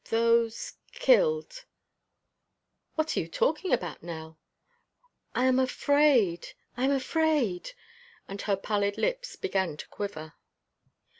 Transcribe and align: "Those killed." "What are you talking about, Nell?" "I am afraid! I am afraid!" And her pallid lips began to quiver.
"Those 0.09 0.73
killed." 0.93 1.63
"What 2.95 3.15
are 3.15 3.19
you 3.19 3.27
talking 3.27 3.71
about, 3.71 4.01
Nell?" 4.01 4.39
"I 5.35 5.45
am 5.45 5.59
afraid! 5.59 6.53
I 6.75 6.85
am 6.85 6.91
afraid!" 6.91 7.73
And 8.27 8.41
her 8.41 8.55
pallid 8.55 8.97
lips 8.97 9.35
began 9.35 9.77
to 9.77 9.87
quiver. 9.89 10.33